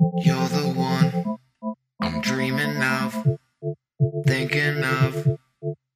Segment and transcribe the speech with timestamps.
[0.00, 1.36] You're the one
[2.00, 3.36] I'm dreaming of,
[4.26, 5.38] thinking of.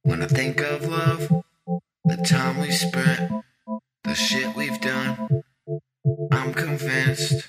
[0.03, 1.43] When I think of love,
[2.03, 3.31] the time we spent,
[4.03, 5.41] the shit we've done.
[6.31, 7.47] I'm convinced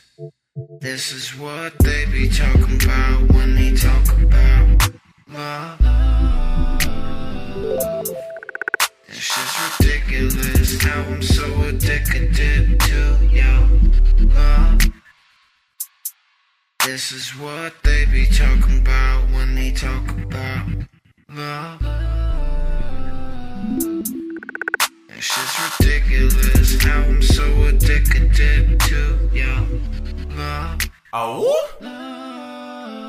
[0.81, 4.93] this is what they be talking about when they talk about
[5.29, 5.79] love.
[9.09, 11.66] It's just ridiculous how I'm so
[16.87, 20.69] This is what they be talking about when they talk about
[21.29, 21.81] love.
[25.09, 29.67] It's just ridiculous how I'm so addicted to your
[30.37, 30.81] love.
[31.13, 32.06] Oh.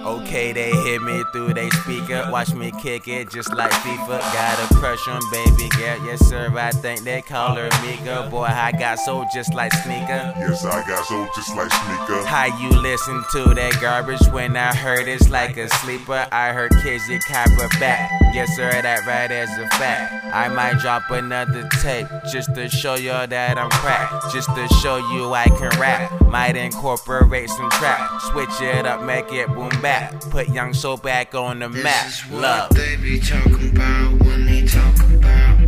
[0.07, 2.25] Okay, they hit me through they speaker.
[2.31, 4.20] Watch me kick it just like FIFA.
[4.20, 6.05] Got a crush on baby girl.
[6.05, 8.29] Yes, sir, I think they call her Mika.
[8.31, 10.34] Boy, I got soul just like Sneaker.
[10.39, 12.25] Yes, I got soul just like Sneaker.
[12.25, 16.26] How you listen to that garbage when I heard it's like a sleeper?
[16.32, 18.10] I heard Kizzy Copper back.
[18.34, 20.34] Yes, sir, that right as a fact.
[20.34, 24.34] I might drop another tape just to show y'all that I'm cracked.
[24.34, 26.12] Just to show you I can rap.
[26.27, 28.21] Might incorporate some trap.
[28.21, 29.96] Switch it up, make it boom back.
[30.31, 32.07] Put Young Soul back on the map This map.
[32.07, 32.70] is what Love.
[32.76, 35.59] they be talking about when they talk about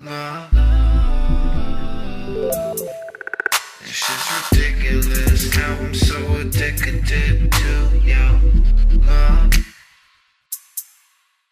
[0.00, 0.50] love.
[3.80, 8.40] It's just ridiculous how I'm so addicted to your
[9.06, 9.52] love.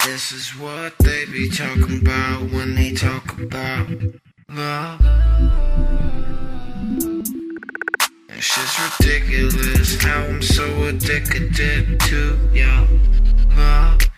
[0.05, 3.89] This is what they be talking about when they talk about
[4.49, 5.16] love.
[8.39, 12.87] It's just ridiculous how I'm so addicted to your
[13.57, 14.16] love.